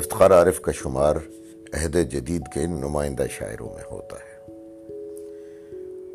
افتخار 0.00 0.30
عارف 0.30 0.60
کا 0.60 0.72
شمار 0.72 1.16
عہد 1.72 2.10
جدید 2.10 2.42
کے 2.54 2.66
نمائندہ 2.66 3.24
شاعروں 3.30 3.68
میں 3.74 3.84
ہوتا 3.90 4.16
ہے۔ 4.16 4.52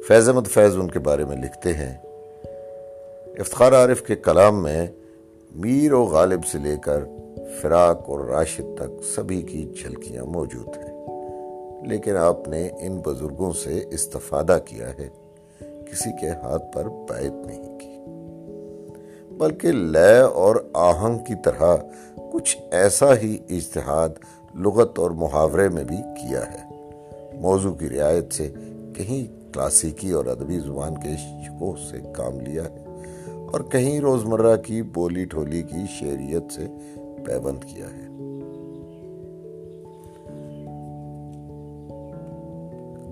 فیض 0.07 0.29
احمد 0.29 0.47
فیض 0.47 0.77
ان 0.77 0.91
کے 0.91 0.99
بارے 0.99 1.25
میں 1.25 1.37
لکھتے 1.37 1.73
ہیں، 1.73 1.97
افتخار 3.39 3.73
عارف 3.73 4.01
کے 4.01 4.15
کلام 4.15 4.63
میں 4.63 4.87
میر 5.51 5.93
و 5.93 6.03
غالب 6.03 6.45
سے 6.45 6.57
لے 6.57 6.75
کر 6.83 7.03
فراق 7.61 8.09
اور 8.09 8.19
راشد 8.19 8.77
تک 8.77 9.03
سبھی 9.15 9.41
کی 9.41 9.73
جھلکیاں 9.81 10.23
موجود 10.23 10.67
ہیں۔ 10.67 11.05
لیکن 11.87 12.15
آپ 12.15 12.47
نے 12.47 12.69
ان 12.79 13.01
بزرگوں 13.05 13.53
سے 13.53 13.83
استفادہ 13.91 14.57
کیا 14.65 14.89
ہے، 14.89 15.09
کسی 15.59 16.09
کے 16.21 16.29
ہاتھ 16.29 16.73
پر 16.73 16.83
بیعت 16.83 17.47
نہیں 17.47 17.79
کی۔ 17.79 17.95
بلکہ 19.31 19.71
لے 19.71 20.19
اور 20.19 20.55
آہنگ 20.73 21.17
کی 21.17 21.33
طرح 21.43 21.75
کچھ 22.35 22.57
ایسا 22.71 23.15
ہی 23.15 23.37
اجتہاد 23.49 24.09
لغت 24.55 24.99
اور 24.99 25.11
محاورے 25.11 25.69
میں 25.69 25.83
بھی 25.83 25.97
کیا 25.97 26.39
ہے۔ 26.51 26.91
موضوع 27.39 27.73
کی 27.73 27.89
رعایت 27.89 28.33
سے 28.33 28.53
کہیں 28.95 29.53
کلاسیکی 29.53 30.11
اور 30.11 30.25
ادبی 30.25 30.59
زبان 30.59 30.95
کے 30.95 31.15
شکوہ 31.17 31.75
سے 31.91 31.97
کام 32.13 32.39
لیا 32.39 32.63
ہے 32.63 32.85
اور 33.51 33.61
کہیں 33.61 33.99
روزمرہ 33.99 34.55
کی 34.55 34.81
بولی 34.81 35.25
ٹھولی 35.25 35.61
کی 35.61 35.85
شعریت 35.99 36.53
سے 36.53 36.67
پیبند 37.25 37.63
کیا 37.63 37.85
ہے۔ 37.85 38.07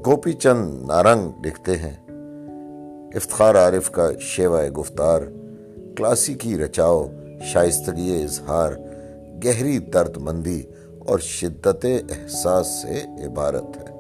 گوپی 0.06 0.34
چند 0.34 0.84
نارنگ 0.88 1.46
لکھتے 1.46 1.78
ہیں، 1.78 1.96
افتخار 3.16 3.56
عارف 3.56 3.92
کا 3.92 4.10
شیوائے 4.20 4.70
گفتار، 4.70 5.22
کلاسیکی 5.98 6.58
رچاؤ، 6.58 7.06
شائستگی 7.42 8.24
اظہار 8.24 8.72
گہری 9.46 9.80
درد 9.80 10.18
مندی 10.18 10.64
اور 11.08 11.20
شدت 11.20 11.86
احساس 11.86 12.68
سے 12.68 13.26
عبارت 13.26 13.78
ہے۔ 13.78 13.94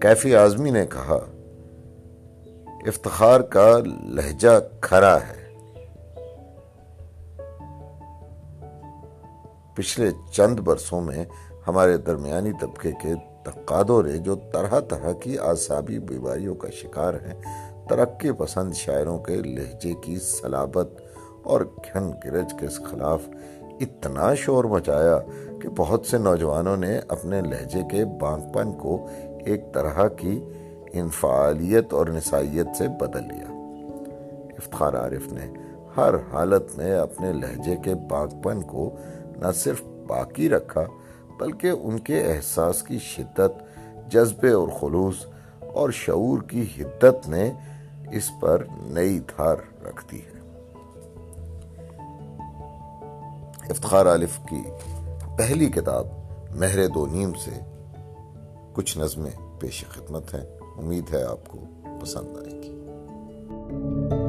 کیفی 0.00 0.34
آزمی 0.34 0.70
نے 0.70 0.86
کہا، 0.86 1.18
افتخار 2.86 3.40
کا 3.40 3.78
لہجہ 4.08 4.60
کھرا 4.80 5.16
ہے۔ 5.16 5.40
پچھلے 9.74 10.10
چند 10.32 10.60
برسوں 10.60 11.00
میں 11.00 11.24
ہمارے 11.68 11.96
درمیانی 11.96 12.50
طبقے 12.60 12.92
کے 12.92 13.14
تقادوں 13.42 14.02
نے 14.02 14.18
جو 14.18 14.34
طرح 14.34 14.80
طرح 14.80 15.12
کی 15.12 15.38
آسابی 15.38 15.98
بیماریوں 15.98 16.54
کا 16.54 16.70
شکار 16.70 17.14
ہیں 17.14 17.40
ترقی 17.90 18.32
پسند 18.32 18.74
شاعروں 18.74 19.18
کے 19.18 19.36
لہجے 19.36 19.94
کی 19.94 20.16
سلابت 20.16 20.88
اور 21.42 21.60
گھن 21.60 22.10
گرج 22.24 22.54
کے 22.60 22.66
خلاف 22.66 23.20
اتنا 23.80 24.34
شور 24.34 24.64
مچایا 24.64 25.18
کہ 25.62 25.68
بہت 25.76 26.06
سے 26.06 26.18
نوجوانوں 26.18 26.76
نے 26.76 27.00
اپنے 27.08 27.40
لہجے 27.40 27.82
کے 27.90 28.04
بانک 28.04 28.54
پن 28.54 28.72
کو 28.72 29.06
ایک 29.44 29.74
طرح 29.74 30.08
کی 30.08 30.44
انفعالیت 30.92 31.92
اور 31.92 32.06
نسائیت 32.06 32.66
سے 32.78 32.88
بدل 32.88 33.22
لیا۔ 33.22 33.52
افتخار 34.58 34.94
عارف 34.94 35.32
نے 35.32 35.52
ہر 35.96 36.14
حالت 36.32 36.78
میں 36.78 36.98
اپنے 36.98 37.32
لہجے 37.32 37.76
کے 37.76 37.94
بانک 37.94 38.44
پن 38.44 38.62
کو 38.62 38.96
نہ 39.36 39.52
صرف 39.54 39.82
باقی 40.06 40.48
رکھا 40.48 40.84
بلکہ 41.40 41.72
ان 41.82 41.98
کے 41.98 42.20
احساس 42.20 42.82
کی 42.82 42.98
شدت، 42.98 43.62
جذبے 44.10 44.50
اور 44.50 44.68
خلوص 44.68 45.26
اور 45.60 45.90
شعور 45.90 46.42
کی 46.42 46.66
حدت 46.78 47.28
نے 47.28 47.52
اس 48.12 48.30
پر 48.40 48.64
نئی 48.82 49.18
دھار 49.18 49.56
رکھتی 49.84 50.20
ہے۔ 50.20 50.40
افتخار 53.70 54.06
عالف 54.06 54.38
کی 54.48 54.62
پہلی 55.38 55.66
کتاب 55.66 56.06
مہر 56.50 56.86
دو 56.86 57.06
نیم 57.06 57.32
سے 57.32 57.60
کچھ 58.72 58.98
نظمیں 58.98 59.60
پیش 59.60 59.84
خدمت 59.88 60.34
ہیں۔ 60.34 60.44
امید 60.78 61.14
ہے 61.14 61.22
آپ 61.22 61.48
کو 61.48 61.58
پسند 62.00 62.36
آئے 62.36 62.62
گی۔ 62.62 64.19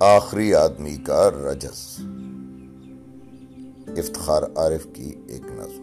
آخری 0.00 0.54
آدمی 0.54 0.96
کا 0.96 1.30
رجس 1.30 2.00
افتخار 3.98 4.42
عارف 4.56 4.86
کی 4.92 5.14
ایک 5.28 5.42
نظم۔ 5.44 5.82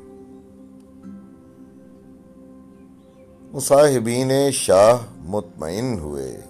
مصاحبین 3.52 4.32
شاہ 4.52 4.98
مطمئن 5.18 6.00
ہوئے 6.00 6.42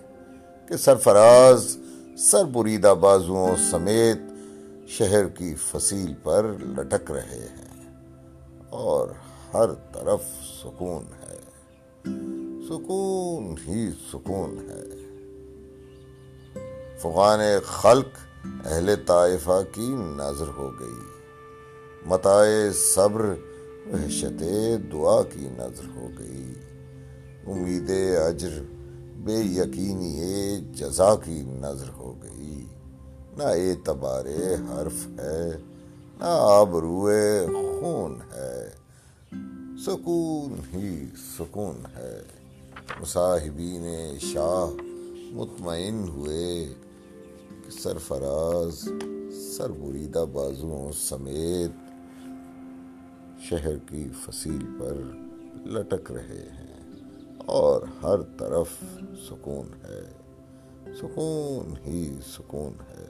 کہ 0.68 0.78
سرفراز 0.78 1.78
سر 2.18 2.46
بریدہ 2.46 2.94
بازوؤں 3.00 3.56
سمیت 3.72 4.18
شہر 4.88 5.28
کی 5.28 5.56
فصیل 5.56 6.14
پر 6.24 6.46
لٹک 6.60 7.12
رہے 7.12 7.48
ہیں 7.58 7.94
اور 8.70 9.08
ہر 9.54 9.74
طرف 9.94 10.24
سکون 10.64 11.04
ہے۔ 11.04 11.40
سکون 12.68 13.56
ہی 13.68 13.92
سکون 14.14 14.58
ہے۔ 14.70 14.97
فغان 17.00 17.40
خلق 17.66 18.08
اہل 18.66 18.96
طائفہ 19.06 19.62
کی 19.72 19.96
نظر 19.98 20.48
ہو 20.58 20.72
گئی۔ 20.80 21.08
متائے 22.06 22.72
صبر، 22.72 23.22
وحشت 23.94 24.44
دعا 24.94 25.24
کی 25.24 25.50
نظر 25.58 25.96
ہو 25.96 26.08
گئی۔ 26.20 26.54
امید 27.48 27.92
اجر، 28.26 28.62
بے 29.18 29.38
یقینی 29.38 30.58
جزا 30.74 31.16
کی 31.16 31.42
نظر 31.42 31.90
ہو 31.98 32.16
گئی۔ 32.24 32.66
نہ 33.38 33.44
اعتبار 33.44 34.26
حرف 34.70 35.08
ہے، 35.20 35.52
نہ 36.20 36.26
آبروئے 36.26 37.46
خون 37.46 38.20
ہے۔ 38.36 38.70
سکون 39.86 40.76
ہی 40.76 41.06
سکون 41.38 41.76
ہے۔ 41.98 42.22
مصاحبین 43.00 43.86
شاہ 44.20 44.82
مطمئن 45.34 46.08
ہوئے۔ 46.08 46.74
سرفراز 47.72 48.90
سر 49.58 49.70
بریدہ 49.70 50.26
بازوؤں 50.32 50.92
سمیت 50.92 51.72
شہر 53.50 53.78
کی 53.90 54.08
فصیل 54.22 54.66
پر 54.80 54.94
لٹک 55.68 56.12
رہے 56.12 56.50
ہیں 56.54 56.82
اور 57.46 57.82
ہر 58.04 58.22
طرف 58.38 58.70
سکون 59.28 59.68
ہے، 59.84 60.02
سکون 60.96 61.74
ہی 61.86 62.10
سکون 62.28 62.74
ہے۔ 62.90 63.06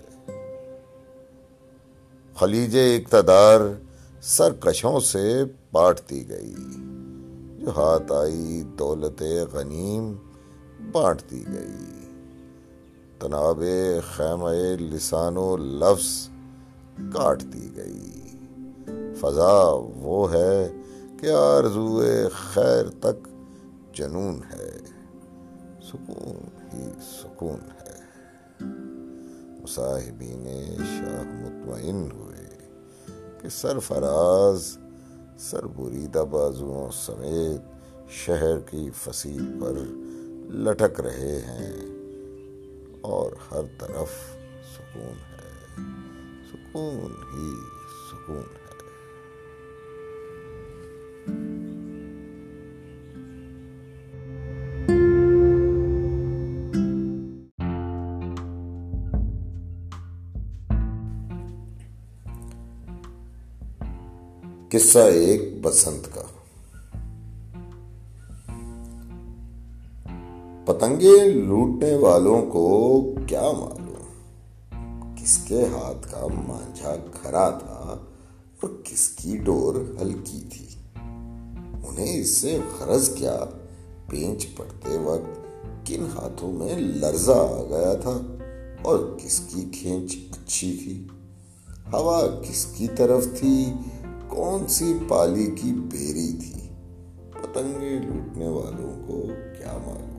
خلیج 2.35 2.78
اقتدار 2.78 3.59
سرکشوں 4.22 5.00
سے 5.00 5.44
پاٹتی 5.72 6.29
گئی، 6.29 6.56
جو 7.59 7.69
ہاتھ 7.69 8.12
آئی 8.12 8.63
دولت 8.79 9.23
غنیم 9.51 10.13
بانٹتی 10.91 11.44
گئی۔ 11.47 12.06
تناب 13.19 13.63
خیمہ 14.16 14.50
لسان 14.79 15.38
و 15.38 15.57
لفظ 15.57 16.29
کاٹتی 17.13 17.69
گئی۔ 17.75 18.22
فضا 19.16 19.63
وہ 19.95 20.33
ہے 20.33 20.72
کہ 21.19 21.28
آرزو 21.31 22.03
خیر 22.31 22.89
تک 22.89 23.28
جنون 23.94 24.41
ہے، 24.53 24.72
سکون 25.83 26.38
ہی 26.73 26.89
سکون 27.00 27.59
ہے۔ 27.59 27.97
مصاحبین 29.64 30.47
شاہ 30.78 31.23
مطمئن 31.23 32.09
ہوئے 32.11 32.58
کہ 33.41 33.49
سرفراز 33.49 34.78
سر 35.40 35.67
بریدہ 35.67 36.23
بازوؤں 36.29 36.91
سمیت 36.91 37.61
شہر 38.09 38.59
کی 38.59 38.90
فصیل 38.96 39.59
پر 39.61 39.73
لٹک 40.53 41.02
رہے 41.02 41.41
ہیں۔ 41.41 41.97
اور 43.07 43.31
ہر 43.51 43.61
طرف 43.79 44.11
سکون 44.75 45.17
ہے۔ 45.31 45.51
سکون 46.51 47.11
ہی 47.33 47.53
سکون 48.11 48.37
ہے۔ 48.37 48.67
قصہ 64.69 64.99
ایک 64.99 65.61
بسنت 65.61 66.15
کا۔ 66.15 66.36
پتنگے 70.67 71.25
لوٹنے 71.25 71.96
والوں 71.96 72.46
کو 72.46 73.02
کیا 73.28 73.41
معلوم؟ 73.41 75.16
کس 75.16 75.37
کے 75.37 75.64
ہاتھ 75.64 76.11
کا 76.11 76.28
مانجھا 76.28 76.96
کھرا 77.22 77.49
تھا 77.49 77.97
اور 78.61 78.69
کس 78.84 79.09
کی 79.09 79.37
ڈور 79.37 79.75
ہلکی 80.02 80.41
تھی؟ 80.49 80.66
انہیں 81.87 82.19
اس 82.19 82.29
سے 82.29 82.59
غرض 82.79 83.16
کیا 83.16 83.40
پینچ 84.09 84.47
پڑتے 84.58 84.97
وقت 84.97 85.40
کن 85.87 86.05
ہاتھوں 86.16 86.52
میں 86.52 86.78
لرزہ 86.78 87.31
آ 87.31 87.64
گیا 87.69 87.93
تھا 87.93 88.22
اور 88.81 88.99
کس 89.23 89.40
کی 89.40 89.69
کھینچ 89.72 90.16
اچھی 90.31 90.78
تھی؟ 90.84 91.08
ہوا 91.93 92.28
کس 92.49 92.66
کی 92.66 92.87
طرف 92.97 93.28
تھی؟ 93.40 93.73
کون 94.28 94.67
سی 94.67 94.93
پالی 95.08 95.46
کی 95.46 95.72
بیری 95.72 96.37
تھی؟ 96.40 96.69
پتنگے 97.31 97.99
لوٹنے 97.99 98.47
والوں 98.47 99.08
کو 99.08 99.22
کیا 99.58 99.78
معلوم؟ 99.85 100.16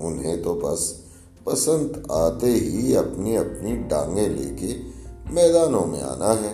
انہیں 0.00 0.36
تو 0.44 0.54
بس 0.54 0.94
پسند 1.44 1.96
آتے 2.08 2.46
ہی 2.46 2.96
اپنی 2.96 3.36
اپنی 3.36 3.76
ڈانگیں 3.76 4.28
لے 4.28 4.56
کے 4.56 4.78
میدانوں 5.30 5.86
میں 5.86 6.00
آنا 6.00 6.32
ہے۔ 6.32 6.52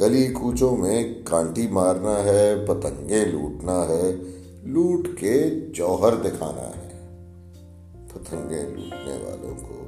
گلی 0.00 0.26
کوچوں 0.26 0.76
میں 0.76 1.14
کانٹی 1.24 1.68
مارنا 1.68 2.24
ہے 2.24 2.66
پتنگے 2.66 3.24
لوٹنا 3.24 3.88
ہے، 3.88 4.12
لوٹ 4.62 5.08
کے 5.20 5.50
جوہر 5.74 6.14
دکھانا 6.14 6.62
ہے۔ 6.62 6.82
پتنگے 8.12 8.62
لوٹنے 8.62 9.16
والوں 9.24 9.54
کو 9.68 9.86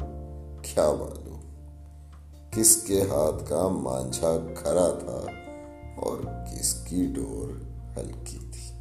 کیا 0.63 0.93
معلوم؟ 0.93 1.41
کس 2.51 2.77
کے 2.77 3.03
ہاتھ 3.03 3.49
کا 3.49 3.69
مانچھا 3.69 4.37
کھرا 4.55 4.89
تھا 4.89 5.27
اور 5.97 6.17
کس 6.23 6.75
کی 6.75 7.07
ڈور 7.07 7.49
ہلکی 7.99 8.39
تھی۔ 8.39 8.74